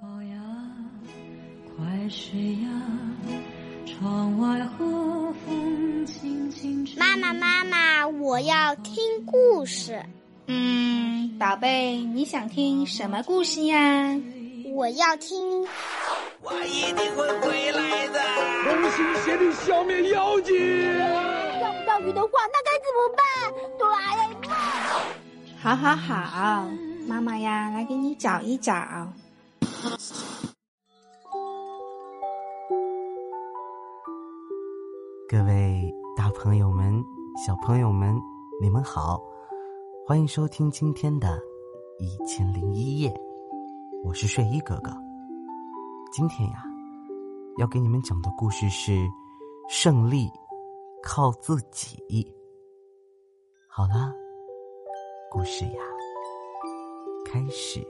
[0.00, 0.36] 宝呀，
[1.74, 2.68] 快睡呀，
[3.86, 6.98] 窗外和风轻轻吹。
[6.98, 10.04] 妈妈，妈妈，我要听故事。
[10.48, 14.14] 嗯，宝贝，你想听什么故事呀？
[14.74, 15.66] 我要听。
[16.42, 18.20] 我一定会回来的。
[18.64, 20.54] 同心协力消灭妖精。
[21.58, 23.24] 钓不到鱼的话，那该怎么办？
[23.78, 24.54] 哆啦 A 梦。
[25.58, 26.68] 好好好，
[27.08, 29.10] 妈妈呀，来给你找一找。
[35.28, 37.04] 各位大朋友们、
[37.36, 38.20] 小朋友们，
[38.60, 39.22] 你们好，
[40.04, 41.28] 欢迎收听今天的
[42.00, 43.10] 《一千零一夜》，
[44.04, 44.90] 我是睡衣哥哥。
[46.12, 46.64] 今天呀，
[47.58, 48.90] 要给你们讲的故事是
[49.68, 50.28] 《胜利
[51.00, 51.96] 靠自己》。
[53.68, 54.12] 好啦，
[55.30, 55.80] 故事呀，
[57.24, 57.86] 开始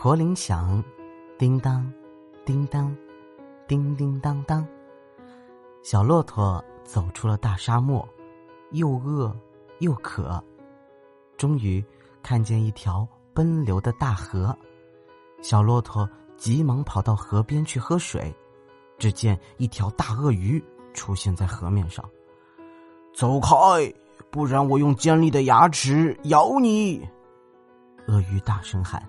[0.00, 0.80] 驼铃响，
[1.36, 1.92] 叮当，
[2.44, 2.96] 叮当，
[3.66, 4.64] 叮叮当当。
[5.82, 8.08] 小骆驼走出了大沙漠，
[8.70, 9.36] 又饿
[9.80, 10.40] 又渴，
[11.36, 11.84] 终于
[12.22, 14.56] 看见一条奔流的大河。
[15.42, 18.32] 小骆驼急忙跑到河边去喝水，
[18.98, 22.08] 只见一条大鳄鱼出现在河面上。
[23.12, 23.92] 走开，
[24.30, 27.04] 不然我用尖利的牙齿咬你！
[28.06, 29.02] 鳄鱼大声喊。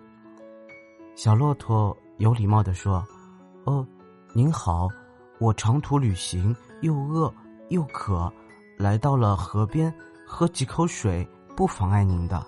[1.20, 3.06] 小骆驼有礼貌的说
[3.68, 3.86] ：“哦，
[4.32, 4.88] 您好，
[5.38, 7.30] 我长途旅行，又饿
[7.68, 8.32] 又渴，
[8.78, 9.94] 来到了河边，
[10.26, 12.42] 喝几口水不妨碍您的。”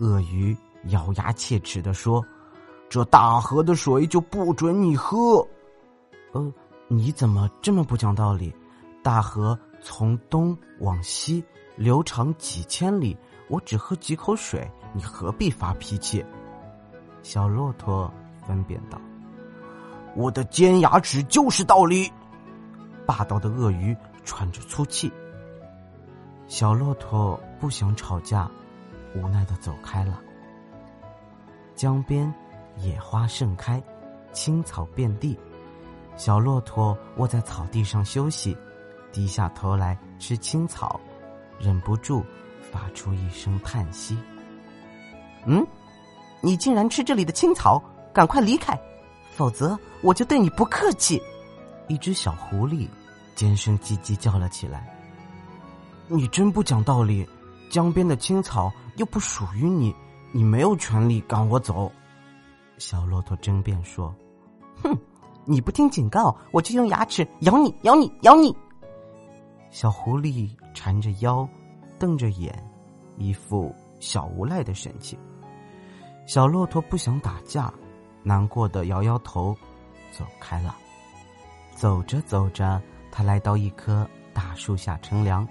[0.00, 0.54] 鳄鱼
[0.88, 2.22] 咬牙切齿的说
[2.90, 5.42] ：“这大河的水就不准你喝。”
[6.32, 6.52] 呃，
[6.88, 8.54] 你怎么这么不讲道理？
[9.02, 11.42] 大河从东往西
[11.76, 13.16] 流长几千里，
[13.48, 16.22] 我只喝几口水，你何必发脾气？
[17.22, 18.12] 小骆驼
[18.46, 19.00] 分辨道
[20.16, 22.10] ：“我的尖牙齿就是道理。”
[23.06, 25.12] 霸道的鳄鱼喘着粗气。
[26.48, 28.50] 小骆驼不想吵架，
[29.14, 30.20] 无奈的走开了。
[31.74, 32.32] 江边
[32.76, 33.82] 野花盛开，
[34.32, 35.38] 青草遍地。
[36.16, 38.56] 小骆驼卧在草地上休息，
[39.12, 41.00] 低下头来吃青草，
[41.58, 42.24] 忍不住
[42.70, 44.18] 发出一声叹息
[45.46, 45.66] ：“嗯。”
[46.42, 47.80] 你竟然吃这里的青草，
[48.12, 48.78] 赶快离开，
[49.30, 51.22] 否则我就对你不客气！
[51.88, 52.88] 一只小狐狸
[53.36, 54.92] 尖声唧唧叫了起来。
[56.08, 57.26] 你真不讲道理，
[57.70, 59.94] 江边的青草又不属于你，
[60.32, 61.90] 你没有权利赶我走。
[62.76, 64.12] 小骆驼争辩说
[64.82, 64.98] ：“哼，
[65.44, 68.54] 你不听警告，我就用牙齿咬你，咬你，咬你！”
[69.70, 71.48] 小狐狸缠着腰，
[72.00, 72.52] 瞪着眼，
[73.16, 75.16] 一副小无赖的神情。
[76.32, 77.70] 小骆驼不想打架，
[78.22, 79.54] 难过的摇摇头，
[80.12, 80.74] 走开了。
[81.74, 85.46] 走着走着，他来到一棵大树下乘凉。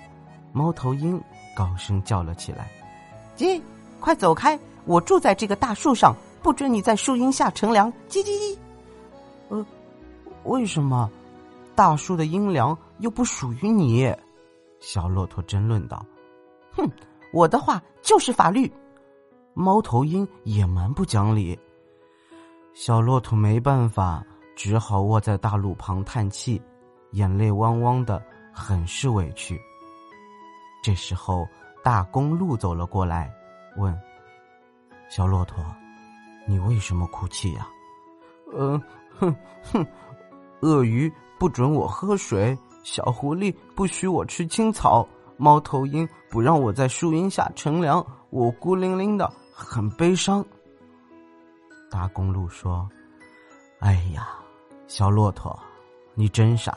[0.52, 1.22] 猫头鹰
[1.56, 2.68] 高声叫了起来
[3.38, 3.62] ：“叽，
[4.00, 4.60] 快走开！
[4.86, 8.58] 我住在这个大树上，不准你在树荫下乘凉！”叽叽叽。
[9.50, 9.64] 呃，
[10.46, 11.08] 为什么？
[11.76, 14.12] 大树的阴凉又不属于你？
[14.80, 16.04] 小骆驼争论道
[16.74, 16.90] ：“哼，
[17.32, 18.68] 我的话就是法律。”
[19.54, 21.58] 猫头鹰也蛮不讲理。
[22.74, 24.24] 小骆驼没办法，
[24.56, 26.62] 只好卧在大路旁叹气，
[27.12, 28.24] 眼泪汪汪的，
[28.54, 29.60] 很是委屈。
[30.82, 31.46] 这时候，
[31.84, 33.32] 大公鹿走了过来，
[33.78, 33.98] 问
[35.10, 35.64] ：“小骆驼，
[36.48, 37.68] 你为什么哭泣呀
[38.56, 38.82] ？”“嗯，
[39.20, 39.86] 哼哼，
[40.62, 45.08] 鳄鱼不准我喝水，小狐狸不许我吃青草，
[45.38, 50.44] 猫头鹰不让我在树荫下乘凉，我孤零零的。”很悲伤。
[51.92, 52.90] 大公鹿说
[53.80, 54.30] ：“哎呀，
[54.88, 55.58] 小骆驼，
[56.16, 56.76] 你真傻！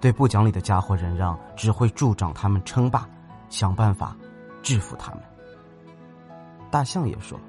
[0.00, 3.08] 对不讲理的家伙忍让，只会助长他们称霸。
[3.48, 4.14] 想办法
[4.62, 5.22] 制服他们。”
[6.70, 7.40] 大象也说：“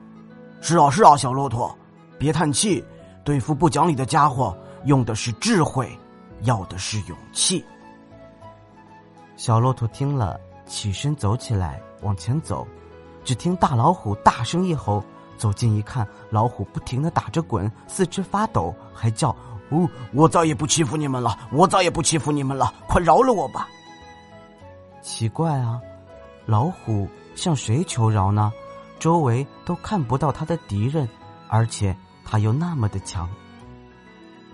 [0.61, 1.75] 是啊，是啊，小骆驼，
[2.17, 2.83] 别叹气。
[3.23, 5.91] 对付不讲理的家伙，用的是智慧，
[6.41, 7.63] 要的是勇气。”
[9.35, 12.65] 小骆驼听了，起身走起来，往前走。
[13.23, 15.03] 只听大老虎大声一吼，
[15.37, 19.29] 走近一看，老虎不停的打着滚，四肢发抖，还叫
[19.69, 23.67] ：“哦，我再也不欺负你们了，我再也不欺负你们了，快饶了我吧！”
[25.01, 25.81] 奇怪啊，
[26.45, 28.51] 老虎向谁求饶呢？
[28.99, 31.09] 周围都看不到他的敌人，
[31.47, 33.27] 而且他又那么的强。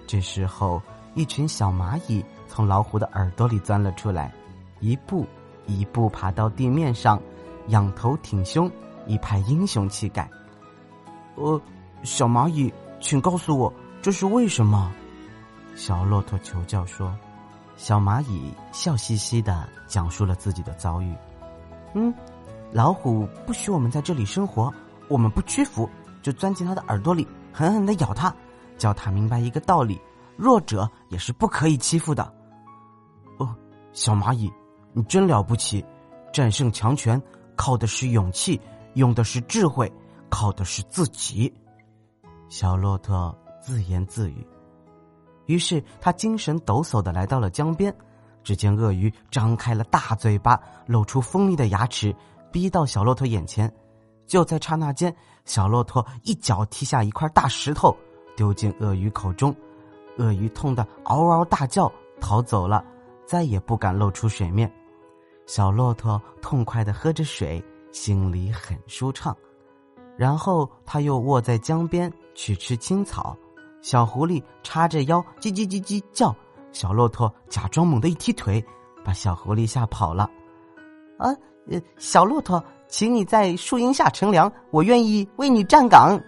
[0.06, 0.82] 这时候，
[1.16, 4.34] 一群小蚂蚁从老虎的耳朵里钻了出来，
[4.80, 5.26] 一步
[5.66, 7.22] 一步爬到地面上。
[7.68, 8.72] 仰头挺胸，
[9.06, 10.30] 一派英雄气概。
[11.36, 11.62] 呃，
[12.04, 13.72] 小蚂蚁，请告诉我
[14.02, 14.92] 这是为什么？
[15.76, 17.16] 小骆驼求教说。
[17.76, 21.14] 小蚂蚁笑嘻嘻的讲述了自己的遭遇。
[21.94, 22.12] 嗯，
[22.72, 24.74] 老虎不许我们在这里生活，
[25.08, 25.88] 我们不屈服，
[26.24, 28.34] 就钻进它的耳朵里，狠狠的咬它，
[28.80, 30.02] 叫它明白一个道理：
[30.36, 32.34] 弱者也是不可以欺负的。
[33.38, 33.56] 哦，
[33.94, 34.52] 小蚂蚁，
[34.92, 35.86] 你真了不起！
[36.34, 37.22] 战胜强权
[37.58, 38.62] 靠的是勇气，
[38.94, 39.92] 用的是智慧，
[40.30, 41.54] 靠的是自己。
[42.48, 44.48] 小骆驼自言自语。
[45.48, 47.94] 于是他精神抖擞的来到了江边，
[48.44, 52.16] 只见鳄鱼张开了大嘴巴，露出锋利的牙齿，
[52.52, 53.70] 逼到小骆驼眼前。
[54.26, 55.14] 就在刹那间，
[55.46, 57.96] 小骆驼一脚踢下一块大石头，
[58.36, 59.56] 丢进鳄鱼口中，
[60.18, 62.84] 鳄鱼痛得嗷嗷大叫，逃走了，
[63.26, 64.70] 再也不敢露出水面。
[65.48, 69.36] 小骆驼痛快的喝着水，心里很舒畅。
[70.18, 73.36] 然后他又卧在江边去吃青草。
[73.82, 76.36] 小狐狸叉着腰，叽叽叽叽叫。
[76.74, 78.64] 小骆驼假装猛地一踢腿，
[79.06, 80.30] 把小狐狸吓跑了。
[81.18, 81.32] 啊，
[81.70, 86.20] 呃，小骆驼，请你在树荫下乘凉，我愿意为你站岗。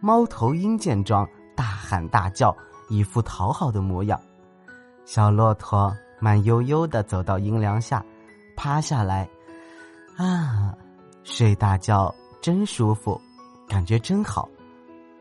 [0.00, 1.26] 猫头鹰见状，
[1.56, 2.54] 大喊大叫，
[2.88, 4.20] 一副讨好的模样。
[5.04, 8.04] 小骆驼慢悠悠的走到阴凉下，
[8.58, 9.30] 趴下来，
[10.16, 10.76] 啊，
[11.22, 13.20] 睡大觉真舒服，
[13.68, 14.48] 感觉真好。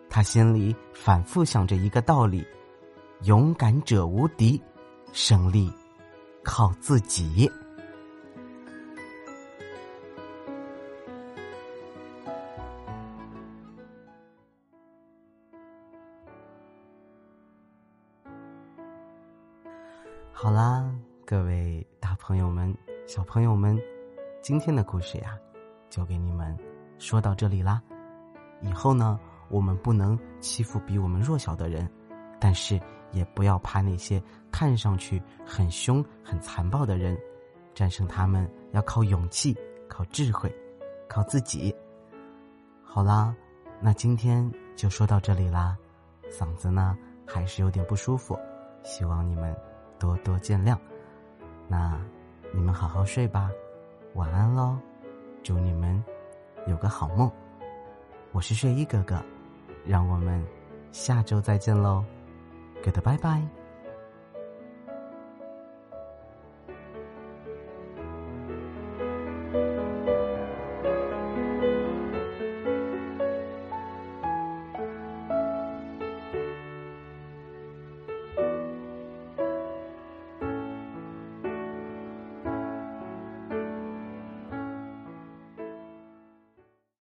[0.09, 2.43] 他心里反复想着一个道理：
[3.25, 4.59] 勇敢者无敌，
[5.13, 5.71] 胜利
[6.43, 7.47] 靠自己。
[20.31, 20.91] 好啦，
[21.23, 22.75] 各位大朋友们、
[23.07, 23.81] 小朋友们，
[24.41, 25.39] 今天的故事呀，
[25.89, 26.55] 就给你们
[26.99, 27.81] 说到这里啦。
[28.61, 29.17] 以后呢？
[29.49, 31.89] 我们不能欺负比我们弱小的人，
[32.37, 32.77] 但是
[33.13, 34.21] 也不要怕那些
[34.51, 37.17] 看上去很凶、很残暴的人。
[37.73, 39.55] 战胜他们要靠勇气、
[39.87, 40.53] 靠智慧、
[41.07, 41.73] 靠自己。
[42.83, 43.33] 好啦，
[43.79, 45.77] 那今天就说到这里啦。
[46.29, 48.37] 嗓子呢还是有点不舒服，
[48.83, 49.55] 希望你们
[49.97, 50.77] 多多见谅。
[51.69, 51.97] 那
[52.53, 53.51] 你们好好睡吧，
[54.13, 54.77] 晚安喽！
[55.43, 56.03] 祝你们
[56.65, 57.31] 有个好梦。
[58.31, 59.21] 我是睡衣哥哥。
[59.85, 60.45] 让我们
[60.91, 62.03] 下周再见喽
[62.83, 63.56] ，Goodbye bye。